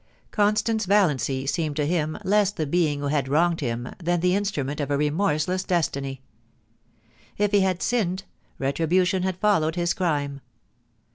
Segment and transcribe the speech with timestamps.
[0.31, 4.33] Con stance Valiancy seemed to him less the being who had wronged him than the
[4.33, 6.23] instrument of a remorseless destiny.
[7.37, 8.23] If he had sinned,
[8.57, 10.41] retribution had followed his crime.